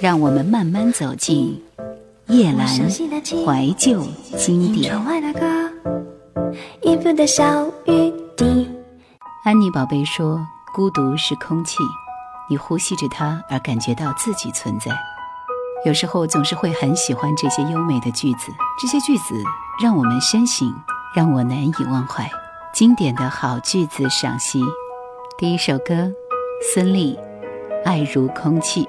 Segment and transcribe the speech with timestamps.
[0.00, 1.60] 让我们慢慢走进
[2.26, 4.00] 夜阑怀旧
[4.36, 4.94] 经典。
[9.44, 10.40] 安妮宝贝说
[10.72, 11.78] ：“孤独是空气，
[12.48, 14.92] 你呼吸着它而感觉到自己存在。”
[15.84, 19.34] 有时候总是会很喜欢这些优美的句子，这些句子
[19.82, 20.72] 让我们深省，
[21.14, 22.28] 让我难以忘怀。
[22.72, 24.60] 经典的好句子赏析，
[25.38, 26.12] 第一首歌，
[26.72, 27.16] 孙俪，
[27.84, 28.84] 《爱如空气》。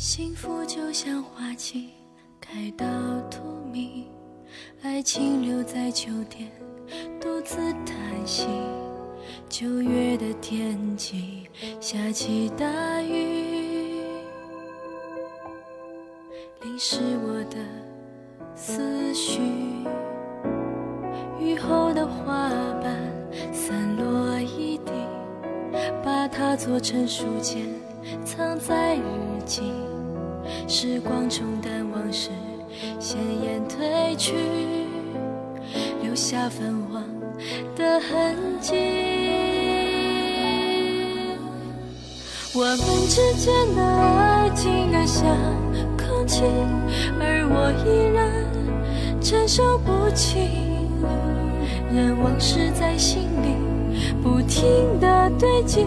[0.00, 1.90] 幸福就像花期，
[2.40, 2.86] 开到
[3.28, 3.38] 荼
[3.70, 4.06] 蘼，
[4.80, 6.50] 爱情留在秋天，
[7.20, 8.46] 独自叹息。
[9.46, 11.46] 九月的天气，
[11.82, 14.00] 下起大雨，
[16.62, 17.58] 淋湿我的
[18.54, 19.42] 思绪。
[21.38, 22.48] 雨后的花
[22.82, 22.96] 瓣
[23.52, 24.92] 散落一地，
[26.02, 27.68] 把它做成书签，
[28.24, 29.00] 藏在日
[29.44, 29.72] 记。
[30.66, 32.30] 时光冲淡往事，
[32.98, 34.34] 鲜艳褪去，
[36.02, 37.04] 留下泛黄
[37.76, 38.74] 的痕迹。
[42.52, 45.24] 我们之间的爱静得像
[45.96, 46.42] 空气，
[47.20, 50.48] 而我依然承受不起。
[51.92, 53.56] 任往事在心里
[54.22, 55.86] 不停地堆积。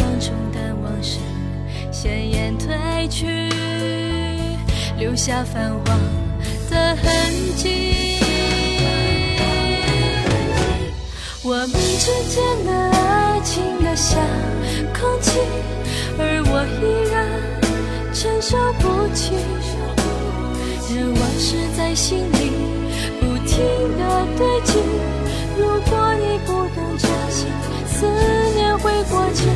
[0.00, 1.18] 光冲淡往事，
[1.92, 3.26] 鲜艳褪去，
[4.98, 6.00] 留下泛黄
[6.70, 7.04] 的痕
[7.54, 8.16] 迹。
[11.42, 14.18] 我们之间的爱情的像
[14.98, 15.38] 空气，
[16.18, 16.82] 而我依
[17.12, 17.28] 然
[18.14, 19.34] 承受不起。
[20.94, 22.52] 任往事在心里
[23.20, 23.58] 不停
[23.98, 24.02] 的
[24.38, 24.78] 堆积。
[25.58, 27.46] 如果你不懂珍惜，
[28.82, 29.46] 会过期。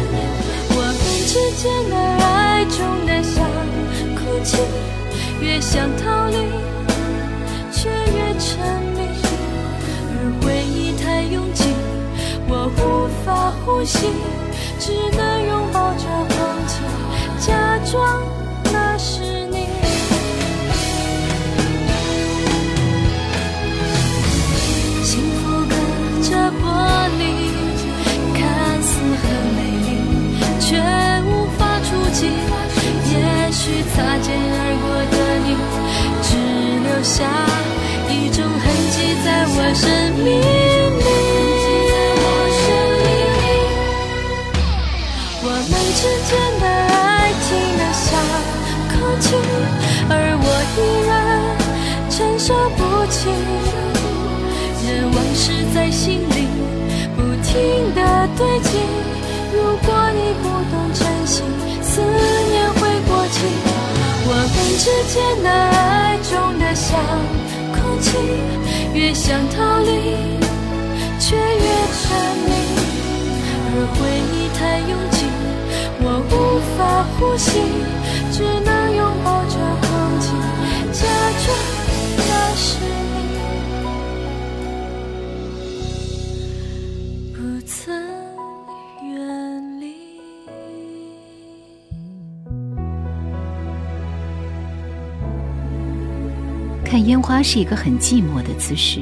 [0.71, 0.97] 我们
[1.27, 3.45] 之间的爱重得像
[4.15, 4.59] 空气，
[5.41, 6.37] 越想逃离，
[7.73, 8.49] 却越沉
[8.95, 9.01] 迷。
[10.11, 11.65] 而回忆太拥挤，
[12.49, 14.09] 我无法呼吸，
[14.79, 16.37] 只能拥抱着空
[16.67, 16.73] 气，
[17.47, 18.23] 假装
[18.73, 19.23] 那是。
[19.47, 19.67] 你。
[25.03, 25.73] 幸福隔
[26.23, 26.31] 着
[26.61, 26.63] 玻
[27.19, 27.23] 璃
[37.05, 37.23] 下
[38.09, 39.85] 一种痕迹在我生
[40.25, 40.43] 命里。
[45.43, 48.09] 我们之间的爱情得像
[48.89, 49.37] 空气，
[50.09, 50.47] 而我
[50.79, 51.13] 依然
[52.09, 52.81] 承受不
[53.13, 53.29] 起。
[54.87, 55.45] 任往事
[55.75, 56.14] 在心
[64.85, 67.01] 时间的爱中的像
[67.73, 68.19] 空气，
[68.93, 69.89] 越想逃离，
[71.19, 71.65] 却越
[71.97, 72.05] 沉
[72.45, 72.53] 迷。
[73.73, 73.97] 而回
[74.29, 75.25] 忆太拥挤，
[76.03, 77.65] 我无法呼吸，
[78.31, 80.29] 只能拥抱着空气，
[80.93, 81.01] 假
[81.47, 81.74] 装
[96.95, 99.01] 看烟花是一个很寂寞的姿势，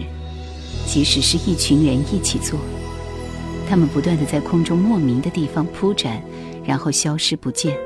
[0.86, 2.58] 即使是一群人一起做，
[3.68, 6.18] 他们不断的在空中莫名的地方铺展，
[6.64, 7.76] 然后消失不见。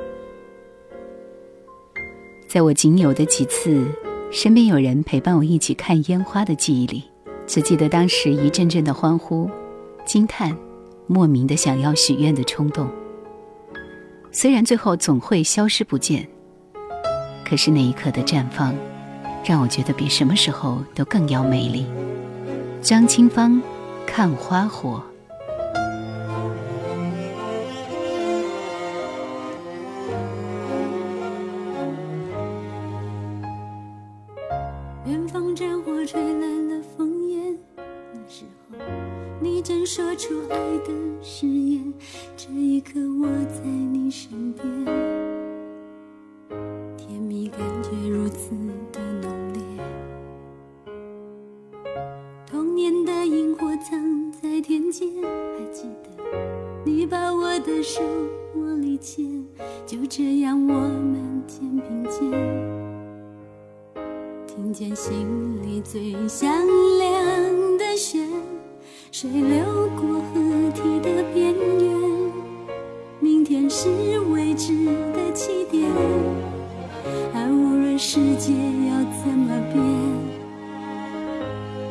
[2.47, 3.85] 在我仅有的几次
[4.31, 7.03] 身边有人陪伴我一起看烟花的记忆里，
[7.45, 9.51] 只记得当时一阵阵的欢呼、
[10.05, 10.57] 惊叹、
[11.09, 12.89] 莫名的想要许愿的冲动。
[14.31, 16.29] 虽然最后总会消失不见，
[17.45, 18.73] 可是那一刻的绽放，
[19.47, 21.87] 让我觉得比什么时候都更要美丽。
[22.83, 23.63] 张清芳，
[24.05, 25.01] 看花火。
[35.05, 37.57] 远方战火吹来了烽烟，
[38.13, 38.77] 那时候
[39.41, 40.93] 你正说出爱的
[41.23, 41.95] 誓言。
[42.37, 44.67] 这一刻我在你身边，
[57.89, 58.03] 手
[58.57, 59.25] 握利剑，
[59.87, 62.29] 就这样我们肩并肩，
[64.45, 66.51] 听见心里最响
[66.99, 68.29] 亮的弦，
[69.13, 70.43] 水流过河
[70.75, 72.33] 堤的边缘，
[73.21, 75.89] 明天是未知的起点，
[77.33, 78.53] 而无论世界
[78.89, 79.81] 要怎么变。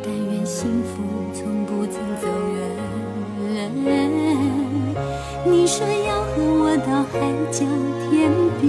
[0.03, 1.01] 但愿幸福
[1.33, 2.14] 从不曾
[5.47, 7.19] 你说要和我到海
[7.51, 7.63] 角
[8.09, 8.65] 天边，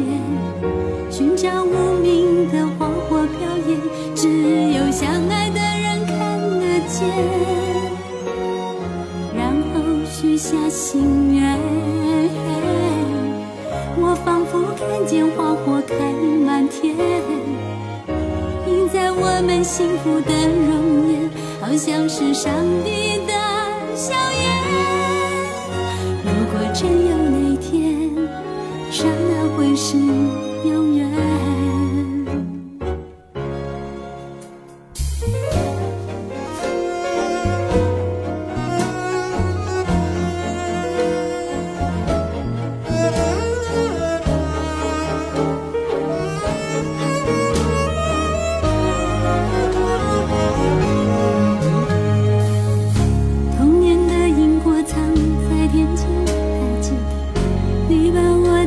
[1.11, 3.81] 寻找无名的花火表演，
[4.14, 7.08] 只有相爱的人看得见。
[9.34, 11.58] 然后许下心愿，
[13.99, 15.94] 我仿佛看见花火开
[16.44, 16.94] 满天，
[18.67, 21.31] 映在我们幸福的容颜。
[21.58, 22.52] 好像是上
[22.84, 23.25] 帝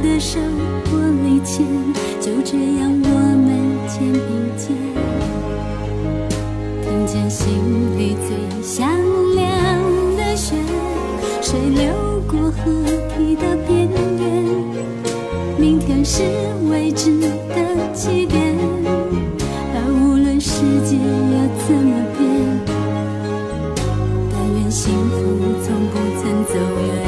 [0.01, 0.39] 的手
[0.91, 1.65] 我没牵，
[2.19, 3.47] 就这样我们
[3.87, 4.75] 肩并肩，
[6.81, 7.47] 听见心
[7.97, 8.29] 里最
[8.61, 8.87] 响
[9.35, 9.45] 亮
[10.15, 10.57] 的弦，
[11.41, 12.61] 水流过河
[13.15, 14.23] 堤的边缘，
[15.57, 16.23] 明天是
[16.69, 18.55] 未知的起点，
[19.73, 22.19] 而无论世界要怎么变，
[24.31, 25.17] 但愿幸福
[25.63, 26.53] 从不曾走
[26.87, 26.98] 远。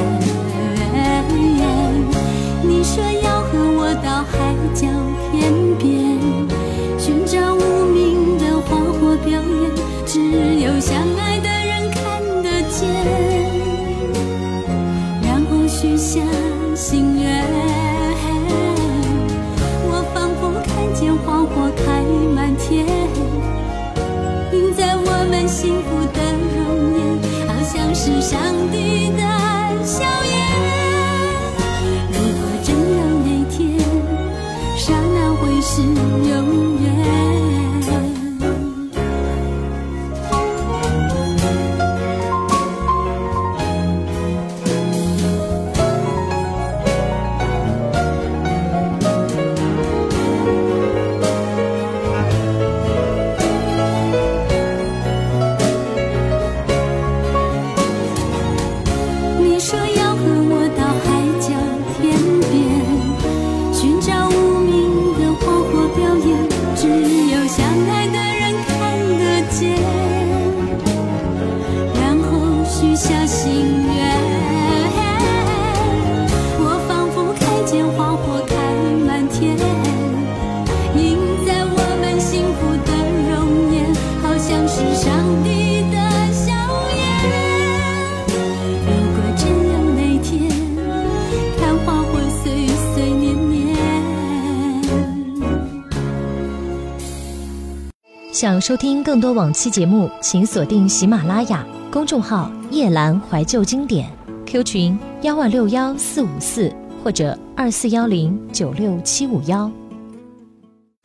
[98.42, 104.10] 想收听更多往期节目，请锁定喜马拉雅公众号“夜阑怀旧经典
[104.48, 109.72] ”，Q 群幺二六幺四五四或者二四幺零九六七五幺。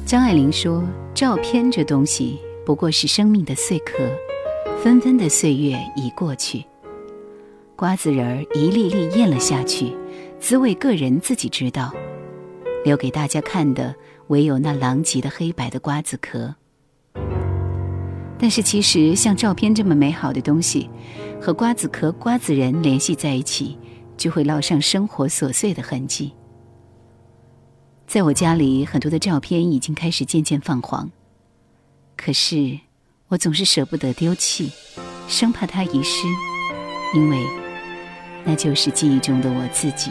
[0.06, 3.92] 张爱玲说：“照片这东西不过是生命的碎壳，
[4.82, 6.64] 纷纷的岁月已过去，
[7.76, 9.94] 瓜子仁儿一粒粒咽了下去，
[10.40, 11.92] 滋味个人自己知道。
[12.82, 13.94] 留给大家看的
[14.28, 16.54] 唯有那狼藉的黑白的瓜子壳。
[18.38, 20.90] 但是其实像照片这么美好的东西，
[21.40, 23.78] 和瓜子壳、瓜子仁联系在一起，
[24.16, 26.32] 就会烙上生活琐碎的痕迹。
[28.06, 31.10] 在我家里，很多的照片已经开始渐渐泛黄，
[32.16, 32.78] 可是
[33.28, 34.70] 我总是舍不得丢弃，
[35.28, 36.26] 生怕它遗失，
[37.14, 37.38] 因为
[38.44, 40.10] 那就是记忆中的我自己。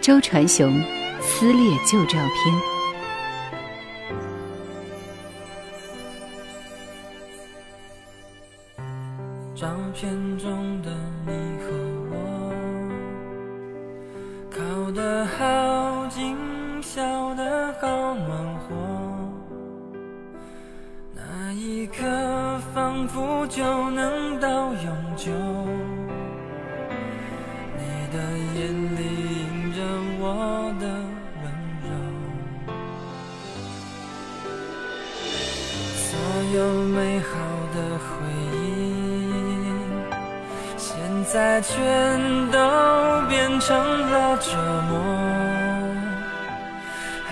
[0.00, 0.82] 周传雄。
[1.28, 2.75] 撕裂旧照片，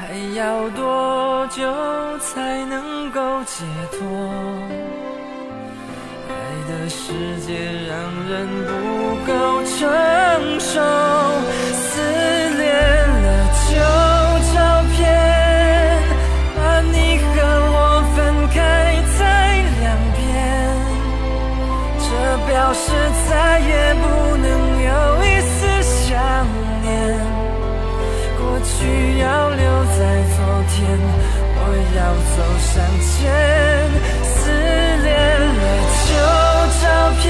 [0.06, 1.62] 还要多久
[2.18, 3.98] 才能够解脱？
[6.28, 6.32] 爱
[6.68, 7.54] 的世界
[7.88, 7.96] 让
[8.28, 8.70] 人不
[9.26, 9.32] 够
[9.64, 10.78] 成熟。
[33.24, 33.32] 向前，
[34.22, 34.36] 撕
[35.02, 35.44] 裂了
[36.04, 36.12] 旧
[36.80, 36.84] 照
[37.22, 37.24] 片，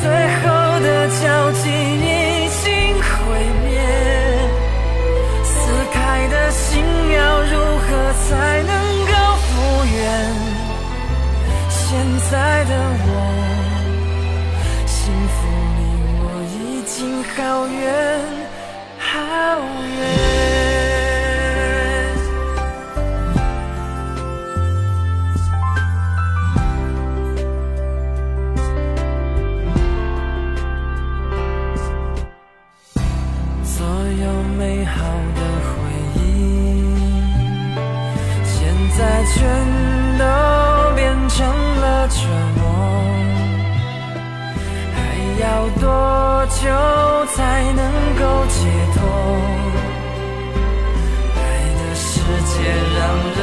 [0.00, 0.04] 最
[0.38, 0.44] 后
[0.80, 1.22] 的交
[1.52, 2.06] 集已
[2.62, 2.64] 经
[3.02, 3.10] 毁
[3.64, 3.68] 灭，
[5.42, 5.50] 撕
[5.92, 5.96] 开
[6.28, 6.64] 的心
[7.12, 7.86] 要如何
[8.28, 8.70] 才能
[9.06, 9.12] 够
[9.42, 9.48] 复
[9.96, 9.98] 原？
[11.68, 11.78] 现
[12.30, 12.32] 在
[12.64, 12.70] 的
[13.06, 13.08] 我。
[14.86, 14.94] 幸
[15.28, 15.36] 福
[15.76, 15.80] 离
[16.22, 16.24] 我
[16.54, 16.94] 已经
[17.34, 17.34] 好
[17.66, 17.84] 远，
[18.98, 19.10] 好
[19.98, 20.35] 远。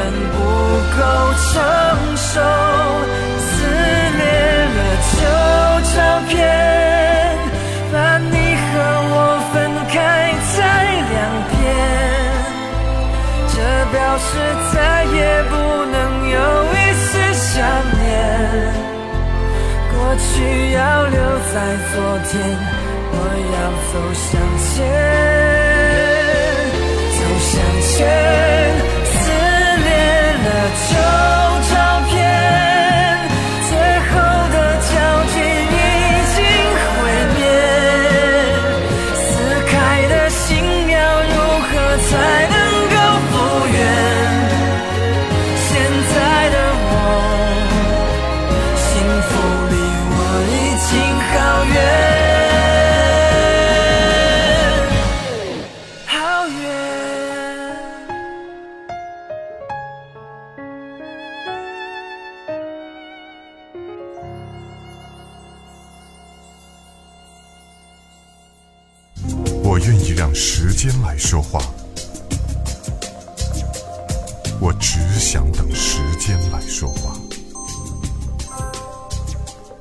[0.03, 0.37] 人不
[0.97, 1.01] 够
[1.39, 1.53] 承
[2.17, 2.35] 受，
[3.39, 3.51] 撕
[4.19, 4.21] 裂
[4.75, 4.77] 了
[5.13, 5.15] 旧
[5.95, 6.35] 照片，
[7.89, 8.69] 把你和
[9.13, 9.15] 我
[9.53, 9.55] 分
[9.87, 9.95] 开
[10.57, 10.59] 在
[11.13, 11.15] 两
[11.47, 11.55] 边，
[13.47, 13.55] 这
[13.93, 14.27] 表示
[14.73, 15.17] 再也
[15.49, 15.51] 不
[15.89, 15.95] 能
[16.31, 16.37] 有
[16.73, 17.55] 一丝想
[17.95, 18.03] 念，
[19.89, 20.27] 过去
[20.73, 21.15] 要留
[21.53, 21.55] 在
[21.93, 21.95] 昨
[22.29, 22.31] 天。
[23.15, 23.17] 我
[23.55, 23.57] 要
[23.89, 24.83] 走向前，
[27.15, 27.51] 走向
[27.87, 28.01] 前，
[30.73, 31.02] 裂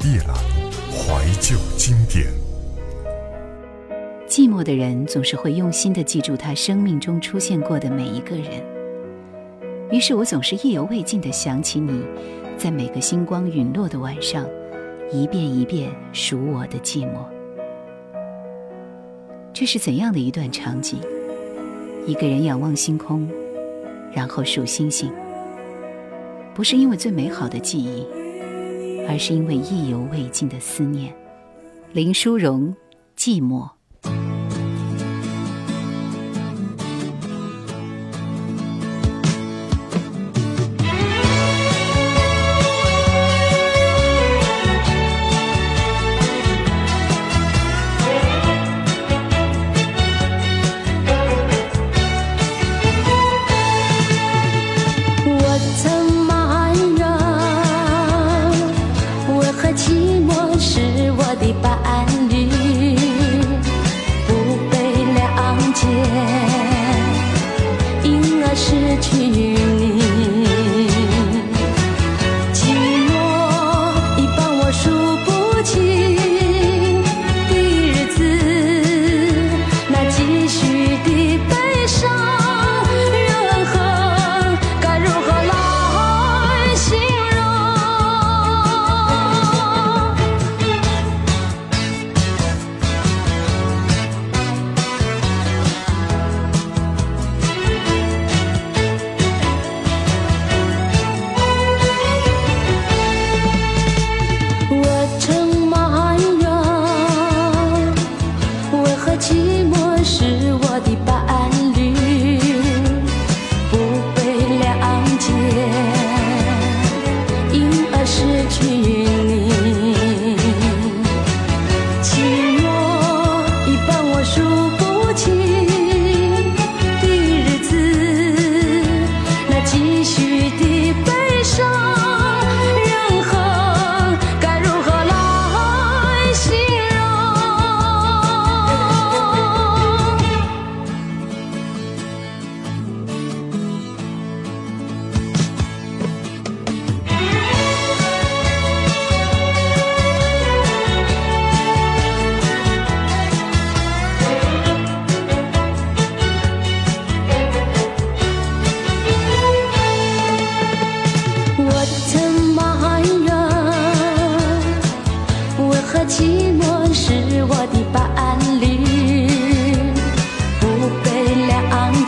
[0.05, 0.35] 夜阑
[0.91, 2.27] 怀旧经典。
[4.27, 8.65] 寂寞的人总是会用心的记住他生命中出现过的每一个人。
[9.93, 12.03] 于是我总是意犹未尽的想起你，
[12.57, 14.45] 在每个星光陨落的晚上，
[15.13, 17.19] 一遍一遍数我的寂寞。
[19.53, 20.99] 这是怎样的一段场景？
[22.07, 23.29] 一个人仰望星空，
[24.13, 25.13] 然后数星星。
[26.55, 28.05] 不是因为最美好的记忆，
[29.09, 31.15] 而是因为意犹未尽的思念。
[31.93, 32.75] 林淑荣，
[33.17, 33.69] 寂寞。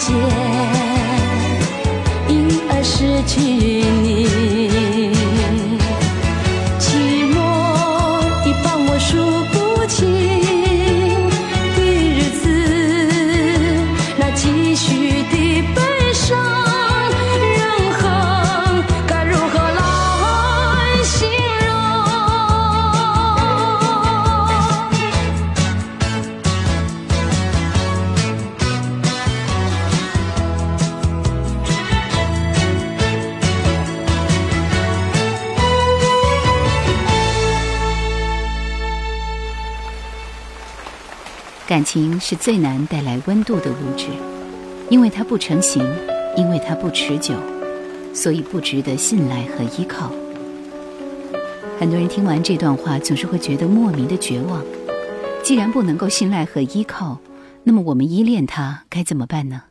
[0.04, 0.14] 间，
[2.28, 2.32] 因
[2.68, 3.93] 而失去
[41.74, 44.06] 感情是最难带来温度的物质，
[44.90, 45.84] 因为它不成形，
[46.36, 47.34] 因为它不持久，
[48.14, 50.12] 所以不值得信赖和依靠。
[51.76, 54.64] 很多人听完这段话，总是会觉得莫名的绝望。
[55.42, 57.18] 既然不能够信赖和依靠，
[57.64, 59.62] 那么我们依恋他该怎么办呢？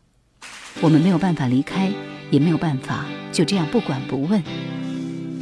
[0.82, 1.90] 我们没有办法离开，
[2.32, 4.44] 也没有办法就这样不管不问。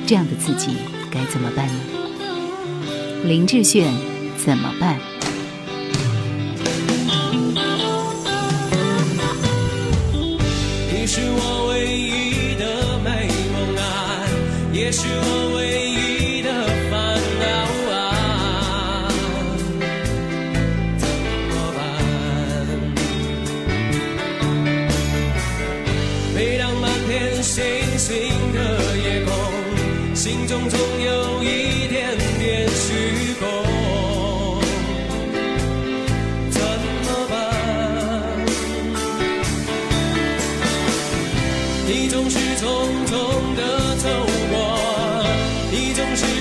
[0.05, 0.75] 这样的自己
[1.09, 1.73] 该怎么办呢？
[3.25, 3.91] 林志炫
[4.37, 4.99] 怎么办？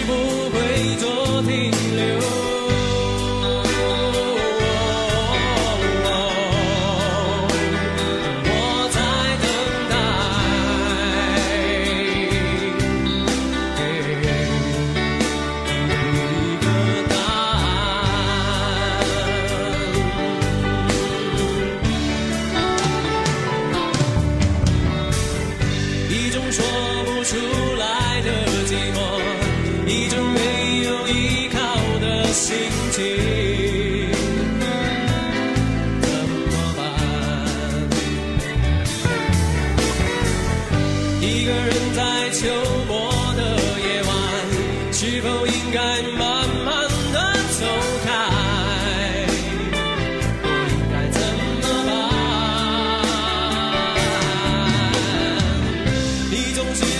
[0.04, 2.59] 不会做停留。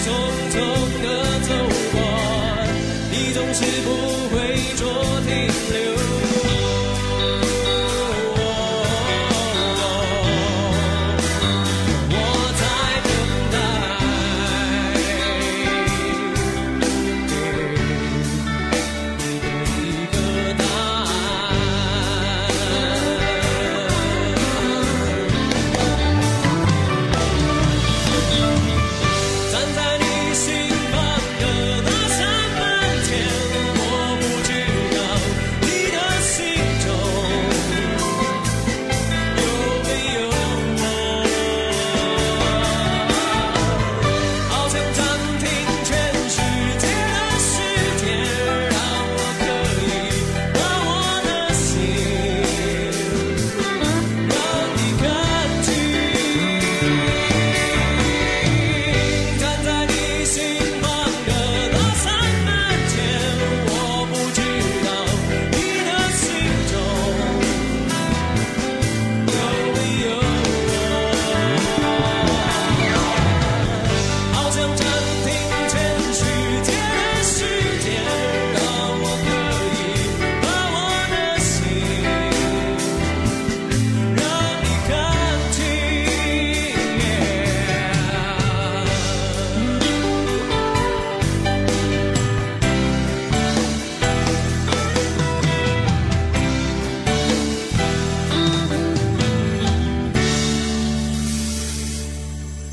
[0.05, 0.07] 匆
[0.51, 0.55] 匆
[1.03, 1.07] 的
[1.41, 1.51] 走
[1.93, 1.95] 过，
[3.11, 3.89] 你总是不
[4.35, 4.37] 会
[4.77, 4.83] 做
[5.27, 5.31] 停
[5.73, 5.90] 留。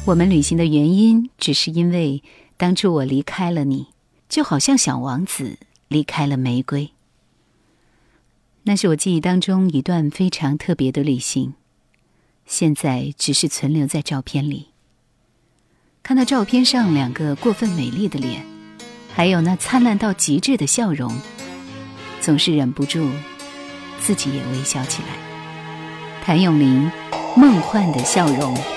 [0.08, 2.24] 我们旅行的原因只是因为
[2.56, 3.88] 当初我离开了你
[4.30, 5.58] 就好像小王子
[5.90, 6.92] 离开了玫瑰。
[8.64, 11.56] 那是我记忆当中一段非常特别的旅行
[12.46, 14.70] 现在只是存留在照片里。
[16.04, 18.46] 看到照片上两个过分美丽的脸
[19.14, 21.14] 还有那灿烂到极致的笑容
[22.22, 23.10] 总是忍不住
[24.00, 25.10] 自己也微笑起来。
[26.24, 26.90] 谭咏麟
[27.36, 28.77] 梦幻的笑容。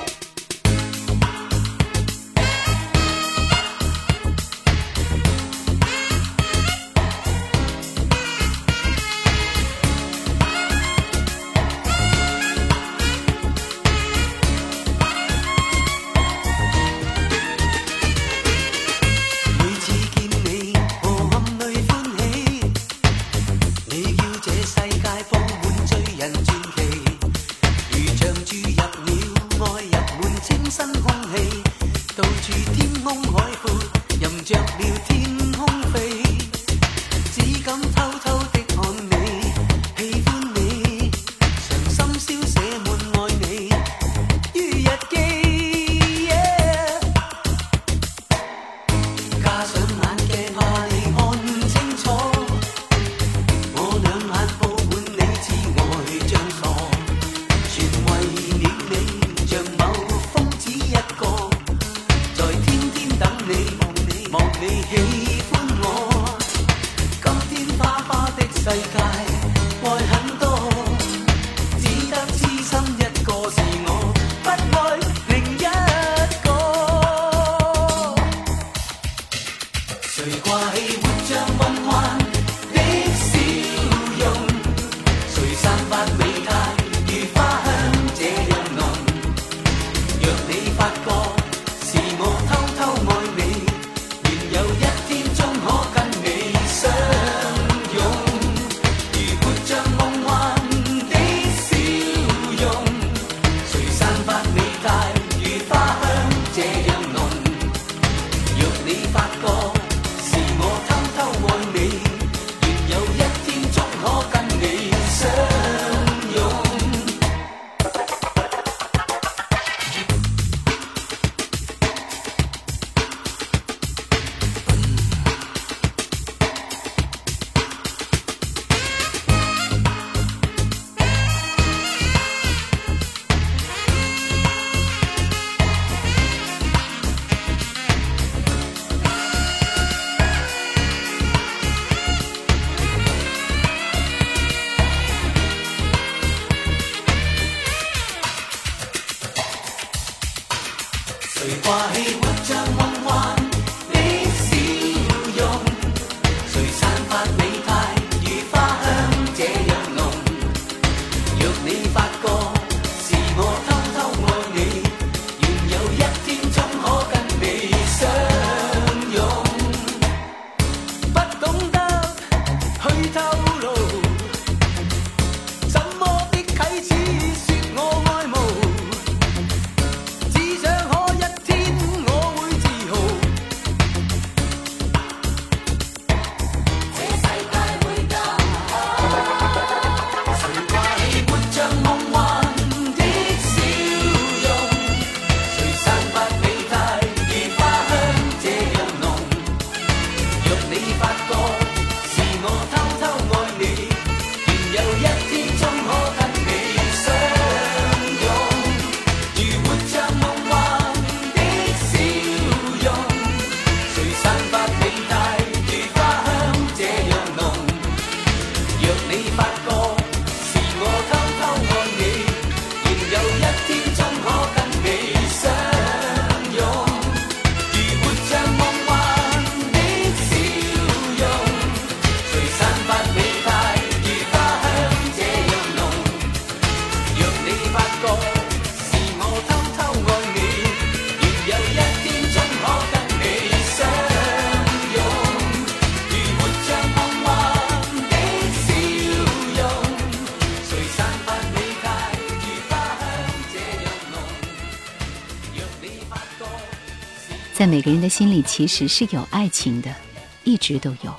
[257.71, 259.95] 每个人的心里其实是有爱情的
[260.43, 261.15] 一直都有。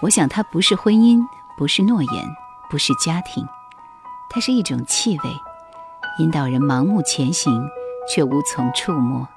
[0.00, 1.20] 我想它不是婚姻
[1.58, 2.24] 不是诺言
[2.70, 3.46] 不是家庭
[4.30, 5.24] 它是一种气味
[6.18, 7.68] 引导人盲目前行
[8.08, 9.28] 却无从触摸。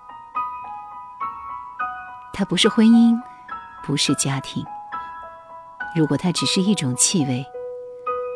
[2.32, 3.13] 它不是婚姻
[3.84, 4.65] 不是家庭。
[5.93, 7.46] 如果它只是一种气味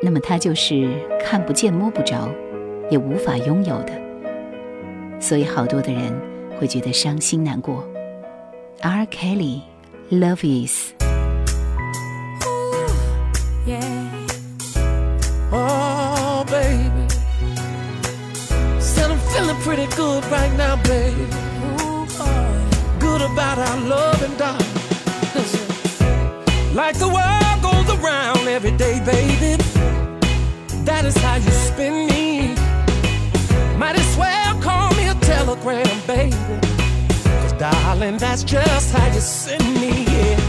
[0.04, 2.30] 那么它就是看不见摸不着
[2.90, 3.94] 也无法拥有的。
[5.22, 6.31] 所以好多的人
[6.62, 7.84] 会觉得伤心难过。
[8.82, 9.04] R.
[9.08, 9.62] Kelly，
[10.19, 10.91] 《Love Is》。
[19.63, 21.26] pretty oh, good right now, baby.
[23.00, 24.65] Good about our love and darling.
[26.74, 29.62] like the world goes around every day, baby.
[30.86, 32.11] That is how you spend
[35.62, 36.32] Instagram, baby.
[37.41, 40.40] Cause darling, that's just how you send me, yeah.